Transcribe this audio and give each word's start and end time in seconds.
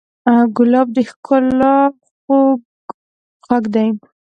ګلاب 0.55 0.87
د 0.95 0.97
ښکلا 1.09 1.75
خوږ 2.23 2.59
غږ 3.47 3.63
دی. 3.73 3.87